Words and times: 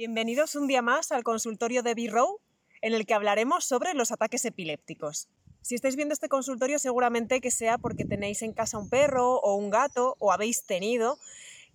Bienvenidos 0.00 0.56
un 0.56 0.66
día 0.66 0.80
más 0.80 1.12
al 1.12 1.24
consultorio 1.24 1.82
de 1.82 1.92
B-Row, 1.92 2.40
en 2.80 2.94
el 2.94 3.04
que 3.04 3.12
hablaremos 3.12 3.66
sobre 3.66 3.92
los 3.92 4.12
ataques 4.12 4.46
epilépticos. 4.46 5.28
Si 5.60 5.74
estáis 5.74 5.94
viendo 5.94 6.14
este 6.14 6.30
consultorio, 6.30 6.78
seguramente 6.78 7.42
que 7.42 7.50
sea 7.50 7.76
porque 7.76 8.06
tenéis 8.06 8.40
en 8.40 8.54
casa 8.54 8.78
un 8.78 8.88
perro 8.88 9.34
o 9.40 9.56
un 9.56 9.68
gato, 9.68 10.16
o 10.18 10.32
habéis 10.32 10.64
tenido, 10.64 11.18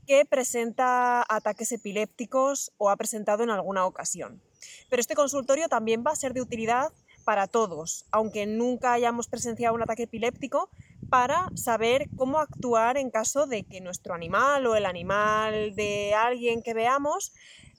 que 0.07 0.25
presenta 0.25 1.23
ataques 1.29 1.71
epilépticos 1.71 2.71
o 2.79 2.89
ha 2.89 2.97
presentado 2.97 3.43
en 3.43 3.51
alguna 3.51 3.85
ocasión. 3.85 4.41
Pero 4.89 5.01
este 5.01 5.13
consultorio 5.13 5.69
también 5.69 6.03
va 6.03 6.09
a 6.09 6.15
ser 6.15 6.33
de 6.33 6.41
utilidad 6.41 6.91
para 7.25 7.45
todos, 7.45 8.05
aunque 8.09 8.47
nunca 8.47 8.93
hayamos 8.93 9.27
presenciado 9.27 9.75
un 9.75 9.83
ataque 9.83 10.03
epiléptico, 10.03 10.71
para 11.11 11.49
saber 11.53 12.07
cómo 12.15 12.39
actuar 12.39 12.97
en 12.97 13.11
caso 13.11 13.45
de 13.45 13.61
que 13.61 13.81
nuestro 13.81 14.15
animal 14.15 14.65
o 14.65 14.75
el 14.75 14.87
animal 14.87 15.75
de 15.75 16.15
alguien 16.15 16.63
que 16.63 16.73
veamos 16.73 17.31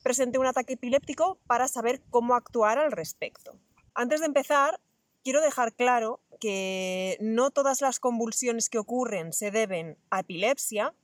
presente 0.07 0.39
un 0.39 0.47
ataque 0.47 0.75
epiléptico 0.75 1.41
para 1.49 1.67
saber 1.67 2.01
cómo 2.11 2.37
actuar 2.37 2.79
al 2.79 2.93
respecto. 2.93 3.59
Antes 3.93 4.21
de 4.21 4.27
empezar, 4.27 4.81
quiero 5.25 5.41
dejar 5.41 5.75
claro 5.75 6.21
que 6.39 7.19
no 7.21 7.51
todas 7.51 7.81
las 7.81 7.99
convulsiones 7.99 8.71
que 8.71 8.79
ocurren 8.79 9.33
se 9.33 9.51
deben 9.51 9.99
a 10.11 10.21
epilepsia 10.21 10.95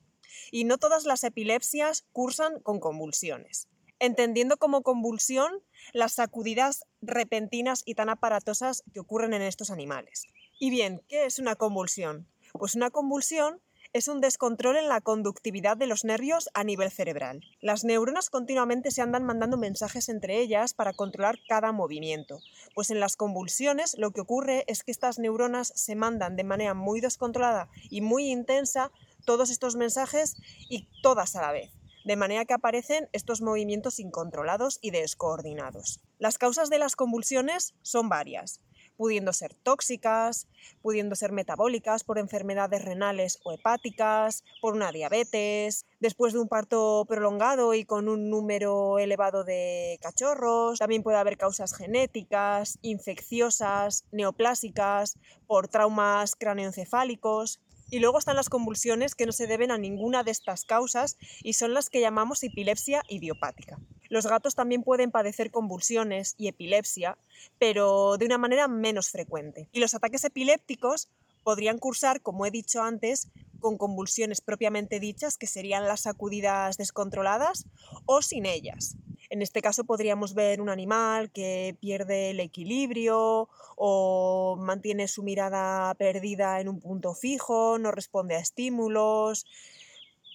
y 0.51 0.63
no 0.63 0.77
todas 0.77 1.03
las 1.03 1.25
epilepsias 1.25 2.05
cursan 2.13 2.61
con 2.61 2.79
convulsiones, 2.79 3.67
entendiendo 3.99 4.55
como 4.55 4.83
convulsión 4.83 5.51
las 5.91 6.13
sacudidas 6.13 6.85
repentinas 7.01 7.83
y 7.85 7.95
tan 7.95 8.07
aparatosas 8.07 8.85
que 8.93 9.01
ocurren 9.01 9.33
en 9.33 9.41
estos 9.41 9.69
animales. 9.69 10.27
Y 10.61 10.69
bien, 10.69 11.03
¿qué 11.09 11.25
es 11.25 11.39
una 11.39 11.57
convulsión? 11.57 12.25
Pues 12.53 12.73
una 12.73 12.89
convulsión 12.89 13.59
es 13.93 14.07
un 14.07 14.21
descontrol 14.21 14.75
en 14.75 14.89
la 14.89 15.01
conductividad 15.01 15.77
de 15.77 15.85
los 15.85 16.03
nervios 16.03 16.49
a 16.55 16.63
nivel 16.63 16.89
cerebral. 16.89 17.41
Las 17.61 17.83
neuronas 17.83 18.31
continuamente 18.31 18.89
se 18.89 19.03
andan 19.03 19.23
mandando 19.23 19.55
mensajes 19.55 20.09
entre 20.09 20.39
ellas 20.39 20.73
para 20.73 20.93
controlar 20.93 21.37
cada 21.47 21.71
movimiento, 21.71 22.39
pues 22.73 22.89
en 22.89 22.99
las 22.99 23.15
convulsiones 23.15 23.95
lo 23.99 24.09
que 24.09 24.21
ocurre 24.21 24.63
es 24.67 24.83
que 24.83 24.91
estas 24.91 25.19
neuronas 25.19 25.71
se 25.75 25.95
mandan 25.95 26.35
de 26.35 26.43
manera 26.43 26.73
muy 26.73 27.01
descontrolada 27.01 27.69
y 27.91 28.01
muy 28.01 28.31
intensa 28.31 28.91
todos 29.25 29.51
estos 29.51 29.75
mensajes 29.75 30.37
y 30.69 30.89
todas 31.03 31.35
a 31.35 31.41
la 31.41 31.51
vez 31.51 31.71
de 32.03 32.17
manera 32.17 32.43
que 32.43 32.53
aparecen 32.53 33.07
estos 33.13 33.41
movimientos 33.41 33.97
incontrolados 33.97 34.77
y 34.81 34.91
descoordinados. 34.91 36.01
Las 36.19 36.37
causas 36.37 36.69
de 36.69 36.77
las 36.77 36.97
convulsiones 36.97 37.75
son 37.81 38.09
varias 38.09 38.59
pudiendo 38.97 39.33
ser 39.33 39.53
tóxicas, 39.53 40.47
pudiendo 40.81 41.15
ser 41.15 41.31
metabólicas 41.31 42.03
por 42.03 42.17
enfermedades 42.17 42.83
renales 42.83 43.39
o 43.43 43.51
hepáticas, 43.51 44.43
por 44.61 44.73
una 44.73 44.91
diabetes, 44.91 45.85
después 45.99 46.33
de 46.33 46.39
un 46.39 46.47
parto 46.47 47.05
prolongado 47.07 47.73
y 47.73 47.85
con 47.85 48.07
un 48.07 48.29
número 48.29 48.99
elevado 48.99 49.43
de 49.43 49.99
cachorros. 50.01 50.79
También 50.79 51.03
puede 51.03 51.17
haber 51.17 51.37
causas 51.37 51.75
genéticas, 51.75 52.79
infecciosas, 52.81 54.05
neoplásicas, 54.11 55.17
por 55.47 55.67
traumas 55.67 56.35
cráneoencefálicos. 56.35 57.59
Y 57.93 57.99
luego 57.99 58.17
están 58.17 58.37
las 58.37 58.49
convulsiones 58.49 59.13
que 59.13 59.27
no 59.27 59.31
se 59.31 59.45
deben 59.45 59.69
a 59.69 59.77
ninguna 59.77 60.23
de 60.23 60.31
estas 60.31 60.65
causas 60.65 61.15
y 61.43 61.53
son 61.53 61.75
las 61.75 61.91
que 61.91 62.01
llamamos 62.01 62.41
epilepsia 62.41 63.03
idiopática. 63.07 63.77
Los 64.09 64.25
gatos 64.25 64.55
también 64.55 64.81
pueden 64.81 65.11
padecer 65.11 65.51
convulsiones 65.51 66.33
y 66.39 66.47
epilepsia, 66.47 67.19
pero 67.59 68.17
de 68.17 68.25
una 68.25 68.39
manera 68.39 68.67
menos 68.67 69.11
frecuente. 69.11 69.69
Y 69.71 69.79
los 69.79 69.93
ataques 69.93 70.23
epilépticos 70.23 71.09
podrían 71.43 71.77
cursar, 71.77 72.21
como 72.21 72.47
he 72.47 72.51
dicho 72.51 72.81
antes, 72.81 73.27
con 73.59 73.77
convulsiones 73.77 74.41
propiamente 74.41 74.99
dichas, 74.99 75.37
que 75.37 75.45
serían 75.45 75.87
las 75.87 76.01
sacudidas 76.01 76.77
descontroladas, 76.77 77.67
o 78.07 78.23
sin 78.23 78.47
ellas. 78.47 78.95
En 79.33 79.41
este 79.41 79.63
caso 79.63 79.83
podríamos 79.83 80.35
ver 80.35 80.61
un 80.61 80.69
animal 80.69 81.31
que 81.31 81.75
pierde 81.79 82.29
el 82.29 82.39
equilibrio 82.39 83.49
o 83.75 84.55
mantiene 84.59 85.07
su 85.07 85.23
mirada 85.23 85.91
perdida 85.95 86.61
en 86.61 86.69
un 86.69 86.79
punto 86.79 87.15
fijo, 87.15 87.79
no 87.79 87.89
responde 87.89 88.35
a 88.35 88.39
estímulos, 88.39 89.47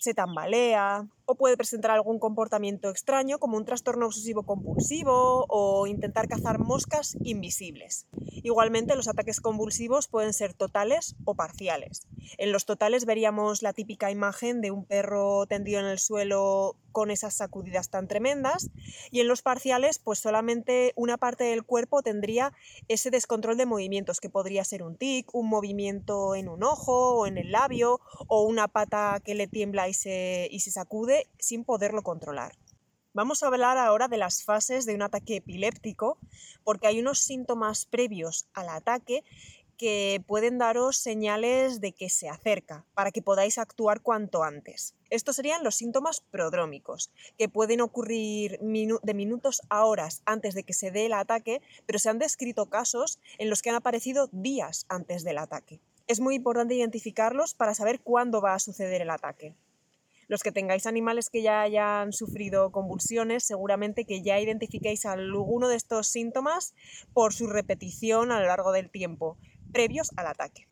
se 0.00 0.14
tambalea 0.14 1.06
o 1.28 1.34
puede 1.34 1.59
presentar 1.59 1.91
algún 1.91 2.19
comportamiento 2.19 2.89
extraño 2.89 3.39
como 3.39 3.59
un 3.59 3.66
trastorno 3.66 4.06
obsesivo 4.06 4.44
compulsivo 4.44 5.44
o 5.50 5.87
intentar 5.87 6.27
cazar 6.27 6.59
moscas 6.59 7.19
invisibles. 7.22 8.06
Igualmente 8.43 8.97
los 8.97 9.09
ataques 9.09 9.43
convulsivos 9.43 10.09
pueden 10.09 10.33
ser 10.33 10.55
totales 10.55 11.17
o 11.27 11.34
parciales. 11.34 12.09
En 12.38 12.50
los 12.50 12.65
totales 12.65 13.05
veríamos 13.05 13.62
la 13.62 13.75
típica 13.75 14.11
imagen 14.11 14.62
de 14.62 14.71
un 14.71 14.87
perro 14.87 15.47
tendido 15.47 15.81
en 15.81 15.87
el 15.87 15.99
suelo 15.99 16.77
con 16.93 17.11
esas 17.11 17.34
sacudidas 17.34 17.91
tan 17.91 18.09
tremendas 18.09 18.71
y 19.11 19.21
en 19.21 19.28
los 19.28 19.43
parciales 19.43 19.99
pues 19.99 20.19
solamente 20.19 20.93
una 20.97 21.17
parte 21.17 21.44
del 21.44 21.62
cuerpo 21.62 22.03
tendría 22.03 22.53
ese 22.88 23.11
descontrol 23.11 23.56
de 23.56 23.67
movimientos 23.67 24.19
que 24.19 24.31
podría 24.31 24.65
ser 24.65 24.83
un 24.83 24.97
tic, 24.97 25.33
un 25.34 25.49
movimiento 25.49 26.34
en 26.34 26.49
un 26.49 26.65
ojo 26.65 27.19
o 27.19 27.27
en 27.27 27.38
el 27.38 27.53
labio 27.53 28.00
o 28.27 28.43
una 28.43 28.67
pata 28.67 29.21
que 29.25 29.34
le 29.34 29.47
tiembla 29.47 29.88
y 29.88 29.94
se, 29.94 30.49
y 30.50 30.61
se 30.61 30.71
sacude 30.71 31.18
sin 31.39 31.65
poderlo 31.65 32.03
controlar. 32.03 32.56
Vamos 33.15 33.43
a 33.43 33.49
hablar 33.49 33.79
ahora 33.79 34.06
de 34.06 34.19
las 34.19 34.45
fases 34.45 34.87
de 34.87 34.95
un 34.95 35.03
ataque 35.03 35.37
epiléptico 35.37 36.19
porque 36.62 36.87
hay 36.87 37.01
unos 37.01 37.19
síntomas 37.19 37.87
previos 37.87 38.47
al 38.53 38.69
ataque 38.69 39.25
que 39.79 40.23
pueden 40.27 40.59
daros 40.59 40.99
señales 40.99 41.81
de 41.81 41.93
que 41.93 42.11
se 42.11 42.29
acerca 42.29 42.84
para 42.95 43.12
que 43.12 43.23
podáis 43.23 43.59
actuar 43.59 44.03
cuanto 44.03 44.43
antes. 44.43 44.95
Estos 45.09 45.37
serían 45.37 45.65
los 45.65 45.77
síntomas 45.77 46.21
prodrómicos, 46.21 47.11
que 47.39 47.49
pueden 47.49 47.81
ocurrir 47.81 48.59
de 48.61 49.15
minutos 49.15 49.62
a 49.71 49.85
horas 49.85 50.21
antes 50.27 50.55
de 50.55 50.65
que 50.65 50.73
se 50.73 50.91
dé 50.91 51.06
el 51.06 51.12
ataque, 51.12 51.62
pero 51.87 52.00
se 52.00 52.11
han 52.11 52.19
descrito 52.19 52.67
casos 52.67 53.21
en 53.39 53.49
los 53.49 53.62
que 53.62 53.71
han 53.71 53.77
aparecido 53.77 54.29
días 54.33 54.85
antes 54.89 55.23
del 55.23 55.39
ataque. 55.39 55.81
Es 56.09 56.21
muy 56.21 56.35
importante 56.35 56.75
identificarlos 56.75 57.55
para 57.55 57.75
saber 57.75 58.00
cuándo 58.00 58.41
va 58.41 58.55
a 58.55 58.59
suceder 58.59 59.00
el 59.00 59.11
ataque. 59.11 59.55
Los 60.28 60.43
que 60.43 60.53
tengáis 60.53 60.87
animales 60.87 61.31
que 61.31 61.43
ya 61.43 61.62
hayan 61.62 62.12
sufrido 62.12 62.71
convulsiones, 62.71 63.44
seguramente 63.44 64.05
que 64.05 64.22
ya 64.22 64.39
identifiquéis 64.39 65.06
alguno 65.06 65.69
de 65.69 65.77
estos 65.77 66.09
síntomas 66.09 66.75
por 67.15 67.33
su 67.33 67.47
repetición 67.47 68.31
a 68.31 68.41
lo 68.41 68.47
largo 68.47 68.72
del 68.72 68.91
tiempo 68.91 69.38
previos 69.72 70.11
al 70.17 70.27
ataque. 70.27 70.69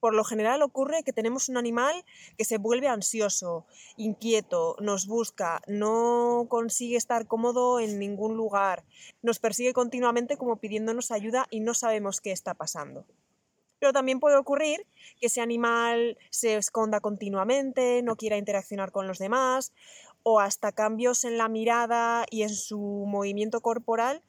Por 0.00 0.14
lo 0.14 0.22
general 0.22 0.62
ocurre 0.62 1.02
que 1.02 1.12
tenemos 1.12 1.48
un 1.48 1.56
animal 1.56 2.04
que 2.36 2.44
se 2.44 2.58
vuelve 2.58 2.86
ansioso, 2.86 3.66
inquieto, 3.96 4.76
nos 4.80 5.06
busca, 5.06 5.60
no 5.66 6.46
consigue 6.48 6.96
estar 6.96 7.26
cómodo 7.26 7.80
en 7.80 7.98
ningún 7.98 8.36
lugar, 8.36 8.84
nos 9.22 9.40
persigue 9.40 9.72
continuamente 9.72 10.36
como 10.36 10.60
pidiéndonos 10.60 11.10
ayuda 11.10 11.46
y 11.50 11.60
no 11.60 11.74
sabemos 11.74 12.20
qué 12.20 12.30
está 12.30 12.54
pasando. 12.54 13.06
Pero 13.78 13.92
también 13.92 14.20
puede 14.20 14.36
ocurrir 14.36 14.86
que 15.20 15.26
ese 15.26 15.40
animal 15.40 16.18
se 16.30 16.56
esconda 16.56 17.00
continuamente, 17.00 18.02
no 18.02 18.16
quiera 18.16 18.36
interaccionar 18.36 18.92
con 18.92 19.06
los 19.06 19.18
demás 19.18 19.72
o 20.22 20.40
hasta 20.40 20.72
cambios 20.72 21.24
en 21.24 21.38
la 21.38 21.48
mirada 21.48 22.26
y 22.30 22.42
en 22.42 22.50
su 22.50 22.78
movimiento 23.06 23.60
corporal 23.60 24.22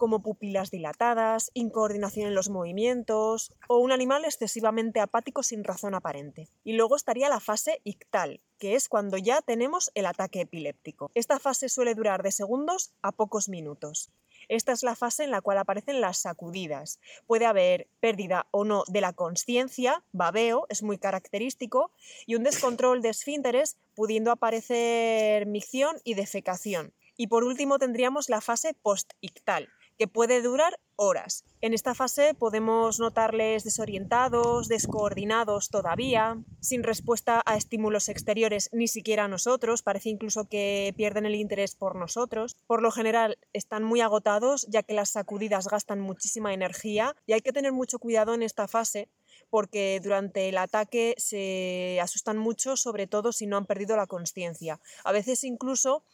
como 0.00 0.22
pupilas 0.22 0.70
dilatadas, 0.70 1.50
incoordinación 1.52 2.26
en 2.26 2.34
los 2.34 2.48
movimientos 2.48 3.52
o 3.68 3.76
un 3.76 3.92
animal 3.92 4.24
excesivamente 4.24 4.98
apático 4.98 5.42
sin 5.42 5.62
razón 5.62 5.94
aparente. 5.94 6.48
Y 6.64 6.72
luego 6.72 6.96
estaría 6.96 7.28
la 7.28 7.38
fase 7.38 7.82
ictal, 7.84 8.40
que 8.58 8.76
es 8.76 8.88
cuando 8.88 9.18
ya 9.18 9.42
tenemos 9.42 9.90
el 9.94 10.06
ataque 10.06 10.40
epiléptico. 10.40 11.10
Esta 11.14 11.38
fase 11.38 11.68
suele 11.68 11.94
durar 11.94 12.22
de 12.22 12.32
segundos 12.32 12.94
a 13.02 13.12
pocos 13.12 13.50
minutos. 13.50 14.10
Esta 14.48 14.72
es 14.72 14.82
la 14.82 14.96
fase 14.96 15.24
en 15.24 15.30
la 15.30 15.40
cual 15.40 15.58
aparecen 15.58 16.00
las 16.00 16.18
sacudidas. 16.18 17.00
Puede 17.26 17.46
haber 17.46 17.88
pérdida 18.00 18.46
o 18.50 18.64
no 18.64 18.84
de 18.88 19.00
la 19.00 19.12
conciencia, 19.12 20.04
babeo, 20.12 20.66
es 20.68 20.82
muy 20.82 20.98
característico, 20.98 21.92
y 22.26 22.34
un 22.34 22.42
descontrol 22.42 23.02
de 23.02 23.10
esfínteres, 23.10 23.78
pudiendo 23.94 24.30
aparecer 24.30 25.46
micción 25.46 25.96
y 26.04 26.14
defecación. 26.14 26.94
Y 27.16 27.26
por 27.26 27.44
último 27.44 27.78
tendríamos 27.78 28.28
la 28.28 28.40
fase 28.40 28.74
post-ictal, 28.82 29.68
que 30.00 30.08
puede 30.08 30.40
durar 30.40 30.80
horas. 30.96 31.44
En 31.60 31.74
esta 31.74 31.94
fase 31.94 32.32
podemos 32.32 32.98
notarles 32.98 33.64
desorientados, 33.64 34.66
descoordinados 34.66 35.68
todavía, 35.68 36.42
sin 36.60 36.82
respuesta 36.82 37.42
a 37.44 37.58
estímulos 37.58 38.08
exteriores 38.08 38.70
ni 38.72 38.88
siquiera 38.88 39.24
a 39.24 39.28
nosotros, 39.28 39.82
parece 39.82 40.08
incluso 40.08 40.48
que 40.48 40.94
pierden 40.96 41.26
el 41.26 41.34
interés 41.34 41.76
por 41.76 41.96
nosotros. 41.96 42.56
Por 42.66 42.80
lo 42.80 42.90
general 42.90 43.36
están 43.52 43.84
muy 43.84 44.00
agotados 44.00 44.66
ya 44.70 44.82
que 44.82 44.94
las 44.94 45.10
sacudidas 45.10 45.68
gastan 45.68 46.00
muchísima 46.00 46.54
energía 46.54 47.14
y 47.26 47.34
hay 47.34 47.42
que 47.42 47.52
tener 47.52 47.72
mucho 47.72 47.98
cuidado 47.98 48.32
en 48.32 48.42
esta 48.42 48.68
fase 48.68 49.10
porque 49.50 50.00
durante 50.02 50.48
el 50.48 50.56
ataque 50.56 51.14
se 51.18 51.98
asustan 52.00 52.38
mucho, 52.38 52.76
sobre 52.76 53.06
todo 53.06 53.32
si 53.32 53.46
no 53.46 53.58
han 53.58 53.66
perdido 53.66 53.96
la 53.96 54.06
conciencia. 54.06 54.80
A 55.04 55.12
veces 55.12 55.44
incluso 55.44 56.04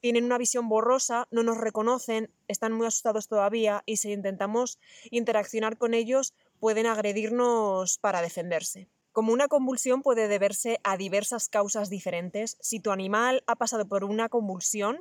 tienen 0.00 0.24
una 0.24 0.38
visión 0.38 0.68
borrosa, 0.68 1.26
no 1.30 1.42
nos 1.42 1.58
reconocen, 1.58 2.32
están 2.48 2.72
muy 2.72 2.86
asustados 2.86 3.28
todavía 3.28 3.82
y 3.86 3.98
si 3.98 4.12
intentamos 4.12 4.78
interaccionar 5.10 5.76
con 5.78 5.94
ellos 5.94 6.34
pueden 6.58 6.86
agredirnos 6.86 7.98
para 7.98 8.22
defenderse. 8.22 8.88
Como 9.12 9.32
una 9.32 9.48
convulsión 9.48 10.02
puede 10.02 10.28
deberse 10.28 10.78
a 10.84 10.96
diversas 10.96 11.48
causas 11.48 11.90
diferentes, 11.90 12.56
si 12.60 12.78
tu 12.78 12.92
animal 12.92 13.42
ha 13.48 13.56
pasado 13.56 13.86
por 13.88 14.04
una 14.04 14.28
convulsión, 14.28 15.00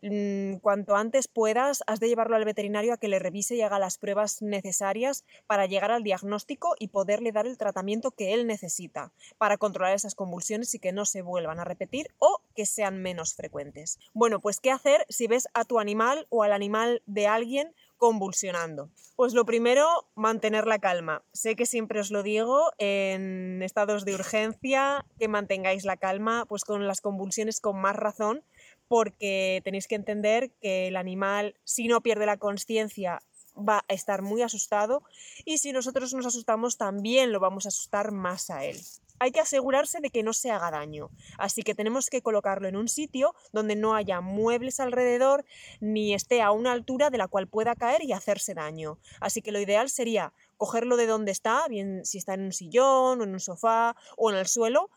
mm, 0.00 0.56
cuanto 0.62 0.96
antes 0.96 1.28
puedas, 1.28 1.82
has 1.86 2.00
de 2.00 2.08
llevarlo 2.08 2.36
al 2.36 2.46
veterinario 2.46 2.94
a 2.94 2.96
que 2.96 3.08
le 3.08 3.18
revise 3.18 3.56
y 3.56 3.60
haga 3.60 3.78
las 3.78 3.98
pruebas 3.98 4.40
necesarias 4.40 5.26
para 5.46 5.66
llegar 5.66 5.90
al 5.90 6.02
diagnóstico 6.02 6.74
y 6.78 6.88
poderle 6.88 7.32
dar 7.32 7.46
el 7.46 7.58
tratamiento 7.58 8.12
que 8.12 8.32
él 8.32 8.46
necesita 8.46 9.12
para 9.36 9.58
controlar 9.58 9.94
esas 9.94 10.14
convulsiones 10.14 10.74
y 10.74 10.78
que 10.78 10.92
no 10.92 11.04
se 11.04 11.20
vuelvan 11.20 11.60
a 11.60 11.64
repetir 11.64 12.14
o 12.18 12.40
que 12.56 12.64
sean 12.64 13.02
menos 13.02 13.34
frecuentes. 13.34 13.98
Bueno, 14.14 14.40
pues 14.40 14.60
¿qué 14.60 14.70
hacer 14.70 15.04
si 15.10 15.26
ves 15.26 15.48
a 15.52 15.66
tu 15.66 15.78
animal 15.78 16.26
o 16.30 16.42
al 16.42 16.52
animal 16.52 17.02
de 17.04 17.26
alguien 17.26 17.74
convulsionando? 18.00 18.90
Pues 19.14 19.34
lo 19.34 19.44
primero, 19.44 19.86
mantener 20.16 20.66
la 20.66 20.78
calma. 20.78 21.22
Sé 21.32 21.54
que 21.54 21.66
siempre 21.66 22.00
os 22.00 22.10
lo 22.10 22.24
digo 22.24 22.72
en 22.78 23.62
estados 23.62 24.04
de 24.04 24.14
urgencia, 24.14 25.04
que 25.18 25.28
mantengáis 25.28 25.84
la 25.84 25.98
calma, 25.98 26.46
pues 26.48 26.64
con 26.64 26.88
las 26.88 27.02
convulsiones 27.02 27.60
con 27.60 27.80
más 27.80 27.94
razón, 27.94 28.42
porque 28.88 29.60
tenéis 29.62 29.86
que 29.86 29.94
entender 29.94 30.50
que 30.62 30.88
el 30.88 30.96
animal, 30.96 31.54
si 31.64 31.86
no 31.86 32.00
pierde 32.00 32.26
la 32.26 32.38
conciencia, 32.38 33.20
va 33.56 33.84
a 33.86 33.92
estar 33.92 34.22
muy 34.22 34.40
asustado 34.42 35.02
y 35.44 35.58
si 35.58 35.72
nosotros 35.72 36.14
nos 36.14 36.24
asustamos 36.24 36.78
también 36.78 37.32
lo 37.32 37.40
vamos 37.40 37.66
a 37.66 37.68
asustar 37.68 38.12
más 38.12 38.48
a 38.48 38.64
él 38.64 38.80
hay 39.20 39.30
que 39.30 39.40
asegurarse 39.40 40.00
de 40.00 40.10
que 40.10 40.22
no 40.22 40.32
se 40.32 40.50
haga 40.50 40.70
daño. 40.70 41.10
Así 41.38 41.62
que 41.62 41.74
tenemos 41.74 42.08
que 42.08 42.22
colocarlo 42.22 42.66
en 42.66 42.74
un 42.74 42.88
sitio 42.88 43.34
donde 43.52 43.76
no 43.76 43.94
haya 43.94 44.20
muebles 44.20 44.80
alrededor 44.80 45.44
ni 45.78 46.14
esté 46.14 46.42
a 46.42 46.50
una 46.50 46.72
altura 46.72 47.10
de 47.10 47.18
la 47.18 47.28
cual 47.28 47.46
pueda 47.46 47.76
caer 47.76 48.02
y 48.02 48.12
hacerse 48.12 48.54
daño. 48.54 48.98
Así 49.20 49.42
que 49.42 49.52
lo 49.52 49.60
ideal 49.60 49.90
sería 49.90 50.32
cogerlo 50.56 50.96
de 50.96 51.06
donde 51.06 51.32
está, 51.32 51.68
bien 51.68 52.04
si 52.04 52.18
está 52.18 52.34
en 52.34 52.44
un 52.44 52.52
sillón 52.52 53.20
o 53.20 53.24
en 53.24 53.32
un 53.32 53.40
sofá 53.40 53.94
o 54.16 54.30
en 54.30 54.36
el 54.38 54.46
suelo, 54.46 54.90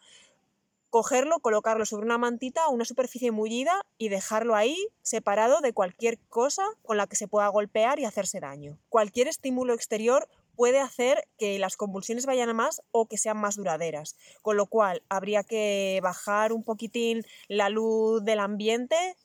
cogerlo, 0.89 1.39
colocarlo 1.39 1.85
sobre 1.85 2.05
una 2.05 2.17
mantita 2.17 2.67
o 2.67 2.71
una 2.71 2.85
superficie 2.85 3.31
mullida 3.31 3.81
y 3.97 4.07
dejarlo 4.07 4.55
ahí 4.55 4.77
separado 5.01 5.59
de 5.59 5.73
cualquier 5.73 6.19
cosa 6.29 6.63
con 6.83 6.97
la 6.97 7.07
que 7.07 7.15
se 7.15 7.27
pueda 7.27 7.47
golpear 7.49 7.99
y 7.99 8.05
hacerse 8.05 8.39
daño. 8.39 8.77
Cualquier 8.89 9.27
estímulo 9.27 9.73
exterior 9.73 10.29
puede 10.55 10.79
hacer 10.79 11.27
que 11.37 11.59
las 11.59 11.77
convulsiones 11.77 12.25
vayan 12.25 12.49
a 12.49 12.53
más 12.53 12.81
o 12.91 13.07
que 13.07 13.17
sean 13.17 13.37
más 13.37 13.55
duraderas. 13.55 14.15
Con 14.41 14.57
lo 14.57 14.65
cual, 14.67 15.03
habría 15.09 15.43
que 15.43 15.99
bajar 16.03 16.53
un 16.53 16.63
poquitín 16.63 17.25
la 17.47 17.69
luz 17.69 18.23
del 18.23 18.39
ambiente, 18.39 19.15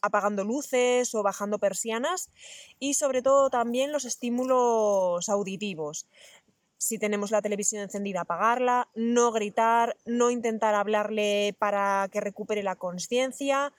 apagando 0.00 0.44
luces 0.44 1.14
o 1.14 1.22
bajando 1.22 1.58
persianas 1.58 2.30
y 2.78 2.94
sobre 2.94 3.22
todo 3.22 3.48
también 3.48 3.90
los 3.90 4.04
estímulos 4.04 5.28
auditivos. 5.28 6.06
Si 6.76 6.98
tenemos 6.98 7.30
la 7.30 7.40
televisión 7.40 7.82
encendida, 7.82 8.20
apagarla, 8.20 8.88
no 8.94 9.32
gritar, 9.32 9.96
no 10.04 10.30
intentar 10.30 10.74
hablarle 10.74 11.56
para 11.58 12.08
que 12.12 12.20
recupere 12.20 12.62
la 12.62 12.76
conciencia. 12.76 13.72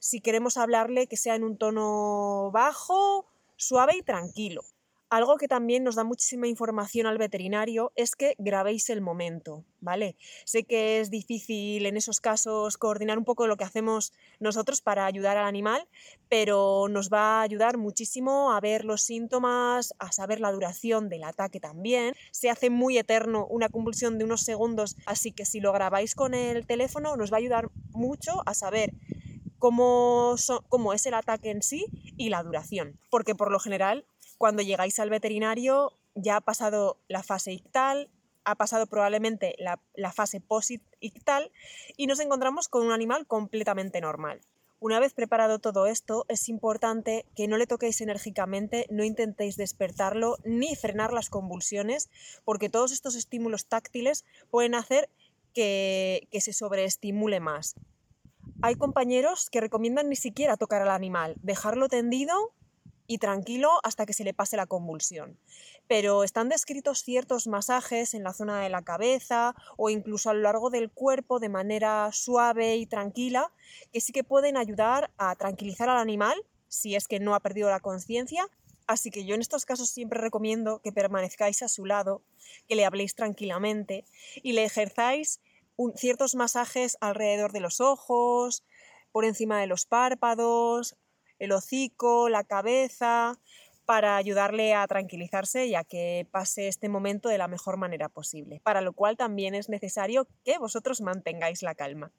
Si 0.00 0.20
queremos 0.20 0.56
hablarle, 0.56 1.06
que 1.06 1.16
sea 1.16 1.36
en 1.36 1.44
un 1.44 1.56
tono 1.56 2.50
bajo, 2.52 3.26
suave 3.54 3.96
y 3.96 4.02
tranquilo. 4.02 4.64
Algo 5.12 5.36
que 5.36 5.46
también 5.46 5.84
nos 5.84 5.96
da 5.96 6.04
muchísima 6.04 6.48
información 6.48 7.06
al 7.06 7.18
veterinario 7.18 7.92
es 7.96 8.16
que 8.16 8.34
grabéis 8.38 8.88
el 8.88 9.02
momento, 9.02 9.62
¿vale? 9.78 10.16
Sé 10.46 10.64
que 10.64 11.00
es 11.00 11.10
difícil 11.10 11.84
en 11.84 11.98
esos 11.98 12.18
casos 12.18 12.78
coordinar 12.78 13.18
un 13.18 13.26
poco 13.26 13.46
lo 13.46 13.58
que 13.58 13.64
hacemos 13.64 14.14
nosotros 14.40 14.80
para 14.80 15.04
ayudar 15.04 15.36
al 15.36 15.44
animal, 15.44 15.86
pero 16.30 16.86
nos 16.88 17.10
va 17.10 17.40
a 17.40 17.42
ayudar 17.42 17.76
muchísimo 17.76 18.52
a 18.52 18.60
ver 18.60 18.86
los 18.86 19.02
síntomas, 19.02 19.92
a 19.98 20.12
saber 20.12 20.40
la 20.40 20.50
duración 20.50 21.10
del 21.10 21.24
ataque 21.24 21.60
también. 21.60 22.14
Se 22.30 22.48
hace 22.48 22.70
muy 22.70 22.96
eterno 22.96 23.46
una 23.50 23.68
convulsión 23.68 24.16
de 24.16 24.24
unos 24.24 24.40
segundos, 24.40 24.96
así 25.04 25.30
que 25.30 25.44
si 25.44 25.60
lo 25.60 25.74
grabáis 25.74 26.14
con 26.14 26.32
el 26.32 26.66
teléfono 26.66 27.18
nos 27.18 27.30
va 27.30 27.36
a 27.36 27.40
ayudar 27.40 27.68
mucho 27.90 28.40
a 28.46 28.54
saber 28.54 28.94
cómo, 29.58 30.36
cómo 30.70 30.94
es 30.94 31.04
el 31.04 31.12
ataque 31.12 31.50
en 31.50 31.60
sí 31.60 31.84
y 32.16 32.30
la 32.30 32.42
duración, 32.42 32.98
porque 33.10 33.34
por 33.34 33.52
lo 33.52 33.60
general 33.60 34.06
cuando 34.42 34.64
llegáis 34.64 34.98
al 34.98 35.08
veterinario 35.08 35.92
ya 36.16 36.34
ha 36.34 36.40
pasado 36.40 36.98
la 37.06 37.22
fase 37.22 37.52
ictal, 37.52 38.10
ha 38.42 38.56
pasado 38.56 38.88
probablemente 38.88 39.54
la, 39.60 40.10
fase 40.10 40.40
post-ictal 40.40 41.52
y 41.96 42.08
nos 42.08 42.18
encontramos 42.18 42.66
con 42.66 42.84
un 42.84 42.90
animal 42.90 43.28
completamente 43.28 44.00
normal. 44.00 44.40
Una 44.80 44.98
vez 44.98 45.14
preparado 45.14 45.60
todo 45.60 45.86
esto, 45.86 46.24
es 46.26 46.48
importante 46.48 47.24
que 47.36 47.46
no 47.46 47.56
le 47.56 47.68
toquéis 47.68 48.00
enérgicamente, 48.00 48.88
no 48.90 49.04
intentéis 49.04 49.56
despertarlo 49.56 50.38
ni 50.42 50.74
frenar 50.74 51.12
las 51.12 51.30
convulsiones, 51.30 52.10
porque 52.44 52.68
todos 52.68 52.90
estos 52.90 53.14
estímulos 53.14 53.66
táctiles 53.66 54.24
pueden 54.50 54.74
hacer 54.74 55.08
que, 55.54 56.26
que 56.32 56.40
se 56.40 56.52
sobreestimule 56.52 57.38
más. 57.38 57.76
Hay 58.60 58.74
compañeros 58.74 59.50
que 59.50 59.60
recomiendan 59.60 60.08
ni 60.08 60.16
siquiera 60.16 60.56
tocar 60.56 60.82
al 60.82 60.90
animal, 60.90 61.36
dejarlo 61.42 61.88
tendido 61.88 62.52
y 63.06 63.18
tranquilo 63.18 63.70
hasta 63.82 64.06
que 64.06 64.12
se 64.12 64.24
le 64.24 64.34
pase 64.34 64.56
la 64.56 64.66
convulsión. 64.66 65.38
Pero 65.88 66.24
están 66.24 66.48
descritos 66.48 67.02
ciertos 67.02 67.46
masajes 67.46 68.14
en 68.14 68.22
la 68.22 68.32
zona 68.32 68.60
de 68.60 68.68
la 68.68 68.82
cabeza 68.82 69.54
o 69.76 69.90
incluso 69.90 70.30
a 70.30 70.34
lo 70.34 70.40
largo 70.40 70.70
del 70.70 70.90
cuerpo 70.90 71.40
de 71.40 71.48
manera 71.48 72.10
suave 72.12 72.76
y 72.76 72.86
tranquila 72.86 73.52
que 73.92 74.00
sí 74.00 74.12
que 74.12 74.24
pueden 74.24 74.56
ayudar 74.56 75.10
a 75.18 75.34
tranquilizar 75.36 75.88
al 75.88 75.98
animal 75.98 76.42
si 76.68 76.96
es 76.96 77.06
que 77.06 77.20
no 77.20 77.34
ha 77.34 77.40
perdido 77.40 77.70
la 77.70 77.80
conciencia. 77.80 78.48
Así 78.86 79.10
que 79.10 79.24
yo 79.24 79.34
en 79.34 79.40
estos 79.40 79.64
casos 79.64 79.90
siempre 79.90 80.20
recomiendo 80.20 80.80
que 80.80 80.92
permanezcáis 80.92 81.62
a 81.62 81.68
su 81.68 81.86
lado, 81.86 82.22
que 82.68 82.74
le 82.74 82.84
habléis 82.84 83.14
tranquilamente 83.14 84.04
y 84.42 84.52
le 84.52 84.64
ejerzáis 84.64 85.40
ciertos 85.96 86.34
masajes 86.34 86.96
alrededor 87.00 87.52
de 87.52 87.60
los 87.60 87.80
ojos, 87.80 88.64
por 89.12 89.24
encima 89.24 89.60
de 89.60 89.66
los 89.66 89.86
párpados, 89.86 90.96
el 91.42 91.50
hocico, 91.50 92.28
la 92.28 92.44
cabeza, 92.44 93.36
para 93.84 94.16
ayudarle 94.16 94.74
a 94.74 94.86
tranquilizarse 94.86 95.66
y 95.66 95.74
a 95.74 95.82
que 95.82 96.26
pase 96.30 96.68
este 96.68 96.88
momento 96.88 97.28
de 97.28 97.36
la 97.36 97.48
mejor 97.48 97.76
manera 97.76 98.08
posible, 98.08 98.60
para 98.62 98.80
lo 98.80 98.92
cual 98.92 99.16
también 99.16 99.56
es 99.56 99.68
necesario 99.68 100.28
que 100.44 100.58
vosotros 100.58 101.00
mantengáis 101.00 101.62
la 101.62 101.74
calma. 101.74 102.12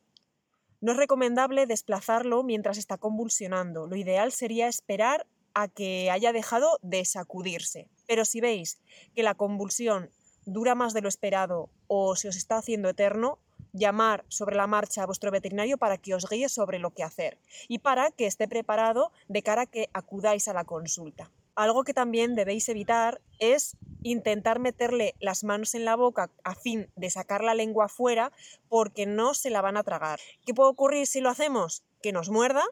No 0.82 0.92
es 0.92 0.98
recomendable 0.98 1.66
desplazarlo 1.68 2.44
mientras 2.44 2.78
está 2.78 2.98
convulsionando, 2.98 3.88
lo 3.88 3.96
ideal 3.96 4.34
sería 4.34 4.68
esperar 4.68 5.26
a 5.54 5.70
que 5.70 6.12
haya 6.12 6.34
dejado 6.34 6.78
de 6.82 7.06
sacudirse. 7.06 7.88
Pero 8.06 8.26
si 8.26 8.42
veis 8.42 8.82
que 9.16 9.24
la 9.24 9.36
convulsión 9.36 10.10
dura 10.46 10.76
más 10.76 10.94
de 10.94 11.00
lo 11.00 11.08
esperado 11.08 11.70
o 11.88 12.18
se 12.18 12.28
os 12.28 12.36
está 12.36 12.58
haciendo 12.58 12.90
eterno, 12.90 13.40
llamar 13.74 14.24
sobre 14.30 14.56
la 14.56 14.68
marcha 14.68 15.04
a 15.04 15.06
vuestro 15.06 15.32
veterinario 15.32 15.78
para 15.78 15.98
que 15.98 16.16
os 16.16 16.30
guíe 16.30 16.48
sobre 16.48 16.80
lo 16.80 16.92
que 16.92 17.04
hacer 17.04 17.40
y 17.68 17.80
para 17.80 18.12
que 18.12 18.28
esté 18.28 18.48
preparado 18.48 19.12
de 19.28 19.44
cara 19.44 19.64
a 19.64 19.66
que 19.66 19.90
acudáis 19.94 20.48
a 20.48 20.54
la 20.54 20.64
consulta. 20.64 21.32
Algo 21.56 21.84
que 21.84 21.94
también 21.94 22.36
debéis 22.36 22.70
evitar 22.70 23.22
es 23.40 23.78
intentar 24.02 24.60
meterle 24.60 25.16
las 25.20 25.44
manos 25.44 25.76
en 25.76 25.86
la 25.86 25.96
boca 25.96 26.32
a 26.44 26.56
fin 26.56 26.90
de 26.96 27.10
sacar 27.10 27.44
la 27.44 27.54
lengua 27.54 27.90
fuera 27.90 28.32
porque 28.70 29.06
no 29.06 29.34
se 29.34 29.50
la 29.50 29.62
van 29.62 29.78
a 29.78 29.84
tragar. 29.84 30.20
¿Qué 30.46 30.54
puede 30.54 30.72
ocurrir 30.72 31.06
si 31.06 31.22
lo 31.22 31.30
hacemos? 31.30 31.84
Que 32.02 32.12
nos 32.12 32.30
muerda 32.30 32.64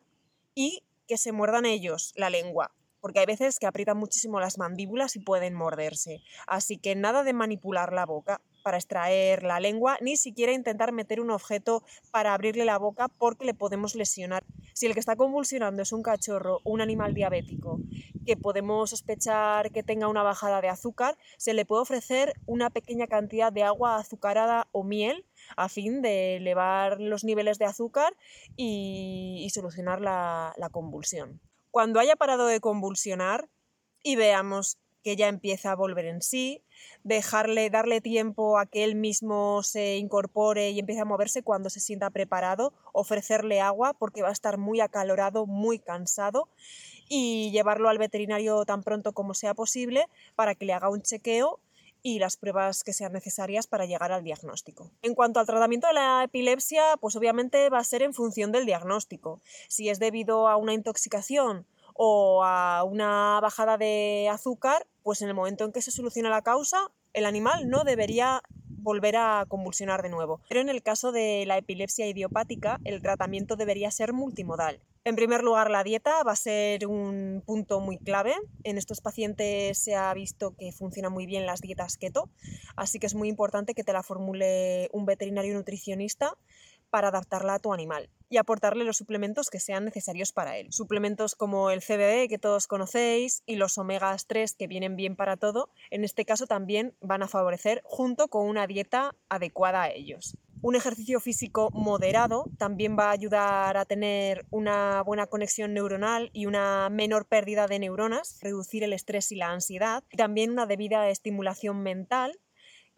y 0.55 0.83
que 1.07 1.17
se 1.17 1.31
muerdan 1.31 1.65
ellos 1.65 2.13
la 2.15 2.29
lengua 2.29 2.71
porque 3.01 3.19
hay 3.19 3.25
veces 3.25 3.59
que 3.59 3.65
aprietan 3.65 3.97
muchísimo 3.97 4.39
las 4.39 4.57
mandíbulas 4.59 5.15
y 5.15 5.19
pueden 5.19 5.55
morderse. 5.55 6.21
Así 6.47 6.77
que 6.77 6.95
nada 6.95 7.23
de 7.23 7.33
manipular 7.33 7.91
la 7.91 8.05
boca 8.05 8.41
para 8.61 8.77
extraer 8.77 9.43
la 9.43 9.59
lengua, 9.59 9.97
ni 10.01 10.17
siquiera 10.17 10.53
intentar 10.53 10.91
meter 10.91 11.19
un 11.19 11.31
objeto 11.31 11.83
para 12.11 12.33
abrirle 12.33 12.65
la 12.65 12.77
boca 12.77 13.07
porque 13.07 13.45
le 13.45 13.53
podemos 13.53 13.95
lesionar. 13.95 14.43
Si 14.73 14.85
el 14.85 14.93
que 14.93 14.99
está 14.99 15.15
convulsionando 15.15 15.81
es 15.81 15.91
un 15.91 16.03
cachorro 16.03 16.59
o 16.63 16.71
un 16.71 16.81
animal 16.81 17.13
diabético 17.13 17.79
que 18.25 18.37
podemos 18.37 18.91
sospechar 18.91 19.71
que 19.71 19.83
tenga 19.83 20.07
una 20.07 20.23
bajada 20.23 20.61
de 20.61 20.69
azúcar, 20.69 21.17
se 21.37 21.53
le 21.53 21.65
puede 21.65 21.81
ofrecer 21.81 22.33
una 22.45 22.69
pequeña 22.69 23.07
cantidad 23.07 23.51
de 23.51 23.63
agua 23.63 23.97
azucarada 23.97 24.67
o 24.71 24.83
miel 24.83 25.25
a 25.57 25.69
fin 25.69 26.01
de 26.01 26.37
elevar 26.37 26.99
los 27.01 27.23
niveles 27.23 27.57
de 27.57 27.65
azúcar 27.65 28.15
y, 28.55 29.49
solucionar 29.51 29.99
la 29.99 30.69
convulsión. 30.71 31.41
Cuando 31.71 32.01
haya 32.01 32.17
parado 32.17 32.47
de 32.47 32.59
convulsionar 32.59 33.49
y 34.03 34.17
veamos 34.17 34.77
que 35.03 35.15
ya 35.15 35.29
empieza 35.29 35.71
a 35.71 35.75
volver 35.75 36.05
en 36.05 36.21
sí, 36.21 36.63
dejarle, 37.03 37.69
darle 37.69 38.01
tiempo 38.01 38.57
a 38.57 38.65
que 38.65 38.83
él 38.83 38.95
mismo 38.95 39.63
se 39.63 39.97
incorpore 39.97 40.71
y 40.71 40.79
empiece 40.79 41.01
a 41.01 41.05
moverse 41.05 41.43
cuando 41.43 41.69
se 41.69 41.79
sienta 41.79 42.09
preparado, 42.09 42.73
ofrecerle 42.93 43.61
agua 43.61 43.93
porque 43.93 44.21
va 44.21 44.29
a 44.29 44.33
estar 44.33 44.57
muy 44.57 44.81
acalorado, 44.81 45.45
muy 45.45 45.79
cansado 45.79 46.47
y 47.09 47.51
llevarlo 47.51 47.89
al 47.89 47.97
veterinario 47.97 48.63
tan 48.65 48.83
pronto 48.83 49.13
como 49.13 49.33
sea 49.33 49.53
posible 49.53 50.07
para 50.35 50.55
que 50.55 50.65
le 50.65 50.73
haga 50.73 50.89
un 50.89 51.01
chequeo 51.01 51.59
y 52.03 52.19
las 52.19 52.38
pruebas 52.38 52.83
que 52.83 52.93
sean 52.93 53.13
necesarias 53.13 53.67
para 53.67 53.85
llegar 53.85 54.11
al 54.11 54.23
diagnóstico. 54.23 54.91
En 55.01 55.13
cuanto 55.13 55.39
al 55.39 55.45
tratamiento 55.45 55.88
de 55.88 55.93
la 55.93 56.23
epilepsia, 56.23 56.97
pues 57.00 57.15
obviamente 57.15 57.69
va 57.69 57.79
a 57.79 57.83
ser 57.83 58.01
en 58.01 58.13
función 58.13 58.51
del 58.51 58.65
diagnóstico. 58.65 59.41
Si 59.67 59.89
es 59.89 60.00
debido 60.00 60.47
a 60.47 60.55
una 60.55 60.73
intoxicación 60.73 61.65
o 61.93 62.43
a 62.43 62.83
una 62.83 63.39
bajada 63.41 63.77
de 63.77 64.29
azúcar, 64.31 64.88
pues 65.03 65.22
en 65.22 65.27
el 65.27 65.34
momento 65.34 65.65
en 65.65 65.72
que 65.72 65.81
se 65.81 65.91
soluciona 65.91 66.29
la 66.29 66.41
causa, 66.41 66.77
el 67.13 67.25
animal 67.25 67.70
no 67.70 67.84
debería 67.84 68.41
volver 68.81 69.15
a 69.15 69.46
convulsionar 69.48 70.01
de 70.01 70.10
nuevo. 70.10 70.41
Pero 70.50 70.62
en 70.62 70.70
el 70.70 70.81
caso 70.81 71.12
de 71.12 71.46
la 71.46 71.58
epilepsia 71.58 72.08
idiopática, 72.08 72.79
el 72.84 73.01
tratamiento 73.01 73.55
debería 73.55 73.91
ser 73.91 74.13
multimodal. 74.13 74.81
En 75.03 75.15
primer 75.15 75.43
lugar, 75.43 75.72
la 75.72 75.84
dieta 75.84 76.22
va 76.22 76.34
a 76.34 76.36
ser 76.36 76.86
un 76.86 77.41
punto 77.43 77.79
muy 77.79 77.98
clave. 77.98 78.36
En 78.63 78.77
estos 78.77 79.01
pacientes 79.01 79.79
se 79.79 79.96
ha 79.96 80.13
visto 80.13 80.55
que 80.55 80.72
funcionan 80.72 81.12
muy 81.12 81.25
bien 81.25 81.48
las 81.48 81.62
dietas 81.62 81.98
keto, 81.98 82.29
así 82.75 83.00
que 83.00 83.08
es 83.08 83.15
muy 83.15 83.27
importante 83.27 83.74
que 83.74 83.84
te 83.84 83.93
la 83.93 84.03
formule 84.03 84.89
un 84.93 85.08
veterinario 85.08 85.55
nutricionista 85.55 86.38
para 86.91 87.07
adaptarla 87.07 87.55
a 87.55 87.60
tu 87.60 87.74
animal 87.74 88.10
y 88.29 88.38
aportarle 88.38 88.86
los 88.86 88.98
suplementos 88.98 89.50
que 89.50 89.60
sean 89.60 89.83
necesarios 89.83 90.31
para 90.31 90.57
él. 90.57 90.71
Suplementos 90.71 91.36
como 91.36 91.69
el 91.69 91.81
CBD 91.81 92.29
que 92.29 92.39
todos 92.39 92.67
conocéis 92.67 93.43
y 93.45 93.55
los 93.55 93.77
omegas 93.77 94.25
3 94.27 94.55
que 94.55 94.67
vienen 94.67 94.95
bien 94.95 95.15
para 95.15 95.36
todo, 95.36 95.69
en 95.89 96.05
este 96.05 96.24
caso 96.24 96.48
también 96.48 96.95
van 97.01 97.24
a 97.24 97.27
favorecer 97.27 97.81
junto 97.83 98.29
con 98.29 98.48
una 98.48 98.67
dieta 98.67 99.15
adecuada 99.27 99.83
a 99.83 99.89
ellos. 99.89 100.38
Un 100.63 100.75
ejercicio 100.75 101.19
físico 101.19 101.71
moderado 101.74 102.45
también 102.60 102.95
va 102.98 103.10
a 103.10 103.13
ayudar 103.13 103.77
a 103.77 103.86
tener 103.86 104.45
una 104.51 105.01
buena 105.01 105.25
conexión 105.25 105.74
neuronal 105.74 106.29
y 106.33 106.45
una 106.45 106.88
menor 106.91 107.25
pérdida 107.25 107.65
de 107.65 107.79
neuronas, 107.79 108.38
reducir 108.41 108.83
el 108.83 108.93
estrés 108.93 109.31
y 109.31 109.38
la 109.38 109.50
ansiedad, 109.50 110.03
y 110.12 110.17
también 110.17 110.51
una 110.51 110.67
debida 110.67 111.10
estimulación 111.10 111.81
mental 111.81 112.39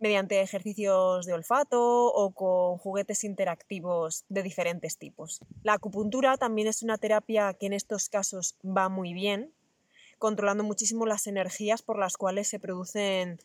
mediante 0.03 0.41
ejercicios 0.41 1.25
de 1.25 1.33
olfato 1.33 1.79
o 2.07 2.31
con 2.33 2.77
juguetes 2.77 3.23
interactivos 3.23 4.25
de 4.27 4.43
diferentes 4.43 4.97
tipos. 4.97 5.39
La 5.63 5.75
acupuntura 5.75 6.35
también 6.35 6.67
es 6.67 6.83
una 6.83 6.97
terapia 6.97 7.53
que 7.53 7.67
en 7.67 7.73
estos 7.73 8.09
casos 8.09 8.57
va 8.65 8.89
muy 8.89 9.13
bien, 9.13 9.53
controlando 10.23 10.63
muchísimo 10.63 11.05
las 11.05 11.27
energías 11.27 11.81
por 11.81 11.99
las 11.99 12.15
cuales 12.15 12.47
se 12.47 12.57
producen 12.57 13.39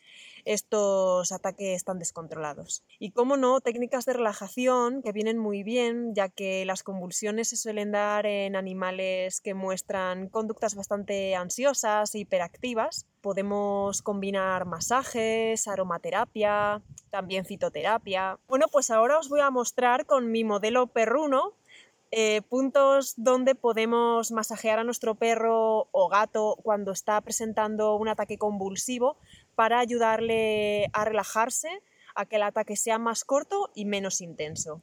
estos 0.45 1.33
ataques 1.33 1.83
tan 1.83 1.99
descontrolados. 1.99 2.85
Y 2.99 3.11
cómo 3.11 3.35
no, 3.35 3.59
técnicas 3.59 4.05
de 4.05 4.13
relajación 4.13 5.01
que 5.01 5.11
vienen 5.11 5.37
muy 5.37 5.61
bien, 5.63 6.15
ya 6.15 6.29
que 6.29 6.63
las 6.63 6.83
convulsiones 6.83 7.49
se 7.49 7.57
suelen 7.57 7.91
dar 7.91 8.25
en 8.25 8.55
animales 8.55 9.41
que 9.41 9.53
muestran 9.53 10.29
conductas 10.29 10.73
bastante 10.73 11.35
ansiosas 11.35 12.15
e 12.15 12.19
hiperactivas. 12.19 13.05
Podemos 13.19 14.01
combinar 14.01 14.63
masajes, 14.63 15.67
aromaterapia, 15.67 16.81
también 17.09 17.43
fitoterapia. 17.43 18.39
Bueno, 18.47 18.67
pues 18.71 18.89
ahora 18.89 19.19
os 19.19 19.27
voy 19.27 19.41
a 19.41 19.51
mostrar 19.51 20.05
con 20.05 20.31
mi 20.31 20.45
modelo 20.45 20.87
perruno 20.87 21.58
eh, 22.11 22.41
puntos 22.41 23.13
donde 23.17 23.53
podemos 23.53 24.31
masajear 24.31 24.79
a 24.79 24.83
nuestro 24.83 25.13
perro 25.13 25.89
o 25.91 26.09
gato 26.09 26.57
cuando 26.63 26.91
está 26.91 27.21
presentando 27.21 27.95
un 27.95 28.07
ataque 28.07 28.39
convulsivo 28.39 29.17
para 29.53 29.79
ayudarle 29.79 30.89
a 30.93 31.05
relajarse, 31.05 31.69
a 32.15 32.25
que 32.25 32.37
el 32.37 32.43
ataque 32.43 32.75
sea 32.75 32.97
más 32.97 33.23
corto 33.23 33.69
y 33.75 33.85
menos 33.85 34.21
intenso. 34.21 34.81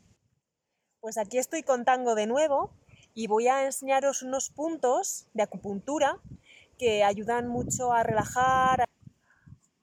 Pues 1.01 1.19
aquí 1.19 1.39
estoy 1.39 1.65
con 1.65 1.85
Tango 1.85 2.15
de 2.15 2.27
nuevo 2.27 2.71
y 3.13 3.27
voy 3.27 3.49
a 3.49 3.65
enseñaros 3.65 4.23
unos 4.23 4.51
puntos 4.51 5.27
de 5.35 5.43
acupuntura 5.43 6.21
que 6.79 7.03
ayudan 7.03 7.49
mucho 7.49 7.93
a 7.93 8.05
relajar 8.05 8.85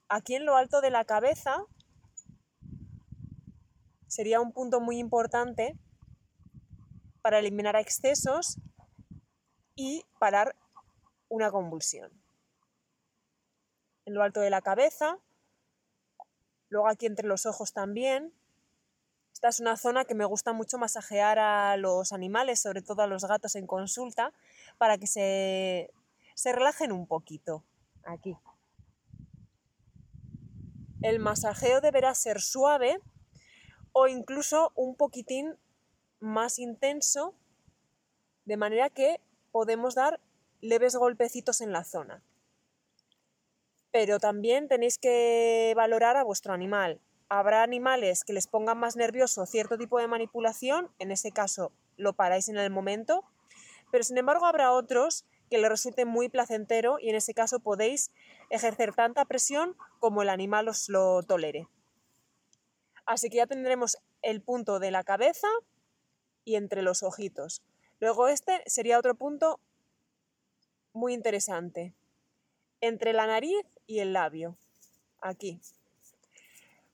aquí 0.08 0.36
en 0.36 0.46
lo 0.46 0.56
alto 0.56 0.80
de 0.80 0.92
la 0.92 1.04
cabeza. 1.04 1.66
Sería 4.08 4.40
un 4.40 4.54
punto 4.54 4.80
muy 4.80 4.98
importante 4.98 5.76
para 7.24 7.40
eliminar 7.40 7.78
excesos 7.78 8.60
y 9.76 10.06
parar 10.20 10.56
una 11.30 11.50
convulsión. 11.52 12.12
En 14.06 14.14
lo 14.14 14.22
alto 14.22 14.42
de 14.42 14.50
la 14.50 14.62
cabeza, 14.62 15.18
luego 16.68 16.90
aquí 16.90 17.06
entre 17.06 17.28
los 17.28 17.46
ojos 17.46 17.72
también. 17.72 18.34
Esta 19.32 19.48
es 19.48 19.62
una 19.62 19.78
zona 19.78 20.04
que 20.04 20.16
me 20.16 20.26
gusta 20.26 20.52
mucho 20.52 20.78
masajear 20.78 21.40
a 21.40 21.78
los 21.78 22.12
animales, 22.12 22.60
sobre 22.60 22.82
todo 22.82 23.02
a 23.02 23.08
los 23.08 23.24
gatos 23.24 23.56
en 23.56 23.68
consulta, 23.68 24.34
para 24.78 24.98
que 24.98 25.08
se, 25.08 25.92
se 26.36 26.52
relajen 26.52 26.92
un 26.92 27.08
poquito. 27.08 27.64
Aquí. 28.04 28.38
El 31.02 31.20
masajeo 31.20 31.80
deberá 31.80 32.14
ser 32.16 32.42
suave 32.42 33.00
o 33.94 34.08
incluso 34.08 34.74
un 34.76 34.96
poquitín 34.96 35.58
más 36.24 36.58
intenso, 36.58 37.36
de 38.46 38.58
manera 38.58 38.90
que 38.90 39.20
podemos 39.52 39.94
dar 39.94 40.20
leves 40.62 40.96
golpecitos 40.96 41.62
en 41.62 41.72
la 41.72 41.84
zona. 41.84 42.24
Pero 43.92 44.20
también 44.20 44.68
tenéis 44.68 44.98
que 44.98 45.74
valorar 45.76 46.18
a 46.18 46.24
vuestro 46.24 46.54
animal. 46.54 47.00
Habrá 47.30 47.62
animales 47.62 48.24
que 48.24 48.34
les 48.34 48.48
pongan 48.48 48.80
más 48.80 48.96
nervioso 48.96 49.46
cierto 49.46 49.78
tipo 49.78 50.00
de 50.00 50.08
manipulación, 50.08 50.90
en 50.98 51.12
ese 51.12 51.32
caso 51.32 51.72
lo 51.98 52.14
paráis 52.14 52.50
en 52.50 52.58
el 52.58 52.72
momento, 52.72 53.24
pero 53.92 54.04
sin 54.04 54.18
embargo 54.18 54.46
habrá 54.46 54.72
otros 54.72 55.26
que 55.50 55.58
les 55.58 55.70
resulte 55.70 56.06
muy 56.06 56.30
placentero 56.30 56.98
y 57.00 57.10
en 57.10 57.16
ese 57.16 57.34
caso 57.34 57.60
podéis 57.60 58.12
ejercer 58.50 58.96
tanta 58.96 59.26
presión 59.26 59.76
como 60.00 60.22
el 60.22 60.30
animal 60.30 60.68
os 60.68 60.90
lo 60.90 61.22
tolere. 61.22 61.68
Así 63.06 63.30
que 63.30 63.38
ya 63.38 63.48
tendremos 63.48 63.98
el 64.22 64.42
punto 64.42 64.80
de 64.80 64.90
la 64.90 65.04
cabeza, 65.04 65.48
y 66.46 66.56
entre 66.56 66.82
los 66.82 67.04
ojitos. 67.04 67.62
Luego 68.00 68.28
este 68.28 68.62
sería 68.66 69.00
otro 69.00 69.16
punto 69.16 69.60
muy 70.94 71.14
interesante, 71.14 71.94
entre 72.82 73.14
la 73.14 73.28
nariz 73.28 73.66
y 73.88 74.00
el 74.00 74.14
labio, 74.14 74.58
aquí. 75.22 75.60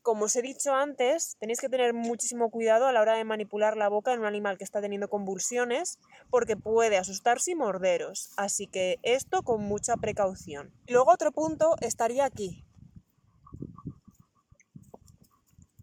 Como 0.02 0.26
os 0.26 0.36
he 0.36 0.42
dicho 0.42 0.74
antes, 0.74 1.36
tenéis 1.40 1.60
que 1.60 1.68
tener 1.68 1.94
muchísimo 1.94 2.50
cuidado 2.50 2.88
a 2.88 2.94
la 2.94 3.02
hora 3.02 3.16
de 3.16 3.26
manipular 3.26 3.76
la 3.76 3.90
boca 3.90 4.14
en 4.14 4.22
un 4.22 4.26
animal 4.26 4.58
que 4.58 4.64
está 4.64 4.82
teniendo 4.82 5.10
convulsiones 5.10 6.00
porque 6.30 6.56
puede 6.56 6.98
asustarse 6.98 7.52
y 7.52 7.56
morderos. 7.56 8.32
Así 8.38 8.66
que 8.66 8.98
esto 9.04 9.44
con 9.44 9.62
mucha 9.62 9.98
precaución. 9.98 10.72
Luego 10.88 11.12
otro 11.12 11.32
punto 11.32 11.76
estaría 11.82 12.24
aquí. 12.24 12.66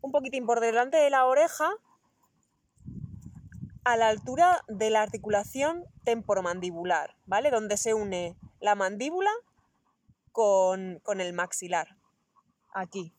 Un 0.00 0.12
poquitín 0.12 0.46
por 0.46 0.60
delante 0.60 0.96
de 0.96 1.10
la 1.10 1.26
oreja 1.26 1.70
a 3.86 3.96
la 3.96 4.08
altura 4.08 4.64
de 4.66 4.90
la 4.90 5.00
articulación 5.00 5.84
temporomandibular, 6.02 7.14
¿vale? 7.24 7.52
Donde 7.52 7.76
se 7.76 7.94
une 7.94 8.36
la 8.58 8.74
mandíbula 8.74 9.30
con, 10.32 10.98
con 11.04 11.20
el 11.20 11.32
maxilar. 11.32 11.96
Aquí. 12.74 13.14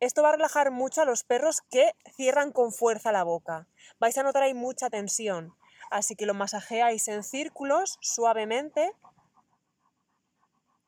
Esto 0.00 0.22
va 0.22 0.30
a 0.30 0.32
relajar 0.32 0.70
mucho 0.70 1.02
a 1.02 1.04
los 1.04 1.22
perros 1.22 1.60
que 1.70 1.92
cierran 2.14 2.50
con 2.50 2.72
fuerza 2.72 3.12
la 3.12 3.24
boca. 3.24 3.66
Vais 4.00 4.16
a 4.16 4.22
notar 4.22 4.44
ahí 4.44 4.54
mucha 4.54 4.88
tensión. 4.88 5.54
Así 5.90 6.16
que 6.16 6.24
lo 6.24 6.32
masajeáis 6.32 7.08
en 7.08 7.24
círculos 7.24 7.98
suavemente, 8.00 8.90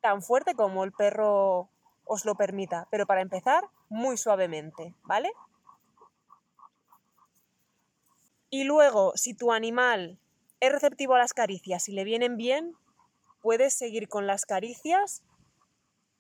tan 0.00 0.22
fuerte 0.22 0.54
como 0.54 0.84
el 0.84 0.92
perro 0.92 1.68
os 2.06 2.24
lo 2.24 2.34
permita. 2.34 2.88
Pero 2.90 3.04
para 3.04 3.20
empezar, 3.20 3.68
muy 3.90 4.16
suavemente, 4.16 4.94
¿vale? 5.02 5.30
Y 8.50 8.64
luego, 8.64 9.12
si 9.14 9.34
tu 9.34 9.52
animal 9.52 10.18
es 10.60 10.72
receptivo 10.72 11.14
a 11.14 11.18
las 11.18 11.34
caricias 11.34 11.88
y 11.88 11.92
le 11.92 12.04
vienen 12.04 12.36
bien, 12.36 12.74
puedes 13.42 13.74
seguir 13.74 14.08
con 14.08 14.26
las 14.26 14.46
caricias 14.46 15.22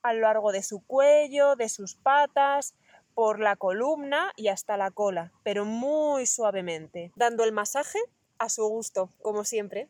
a 0.02 0.12
lo 0.12 0.20
largo 0.20 0.52
de 0.52 0.62
su 0.62 0.80
cuello, 0.80 1.56
de 1.56 1.68
sus 1.68 1.94
patas, 1.94 2.74
por 3.18 3.40
la 3.40 3.56
columna 3.56 4.32
y 4.36 4.46
hasta 4.46 4.76
la 4.76 4.92
cola, 4.92 5.32
pero 5.42 5.64
muy 5.64 6.24
suavemente, 6.24 7.10
dando 7.16 7.42
el 7.42 7.50
masaje 7.50 7.98
a 8.38 8.48
su 8.48 8.64
gusto, 8.68 9.10
como 9.22 9.44
siempre. 9.44 9.88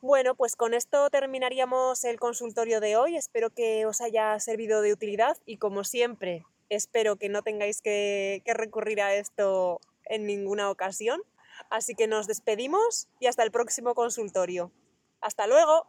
Bueno, 0.00 0.34
pues 0.34 0.56
con 0.56 0.74
esto 0.74 1.10
terminaríamos 1.10 2.02
el 2.02 2.18
consultorio 2.18 2.80
de 2.80 2.96
hoy. 2.96 3.16
Espero 3.16 3.50
que 3.50 3.86
os 3.86 4.00
haya 4.00 4.40
servido 4.40 4.82
de 4.82 4.92
utilidad 4.92 5.36
y 5.46 5.58
como 5.58 5.84
siempre, 5.84 6.44
espero 6.70 7.14
que 7.14 7.28
no 7.28 7.42
tengáis 7.42 7.82
que, 7.82 8.42
que 8.44 8.52
recurrir 8.52 9.00
a 9.00 9.14
esto 9.14 9.80
en 10.04 10.26
ninguna 10.26 10.70
ocasión. 10.70 11.22
Así 11.70 11.94
que 11.94 12.08
nos 12.08 12.26
despedimos 12.26 13.08
y 13.20 13.26
hasta 13.26 13.42
el 13.44 13.52
próximo 13.52 13.94
consultorio. 13.94 14.72
Hasta 15.20 15.46
luego. 15.46 15.86